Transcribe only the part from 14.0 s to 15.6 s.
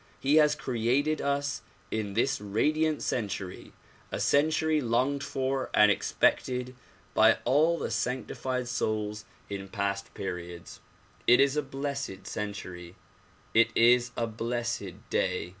a blessed day.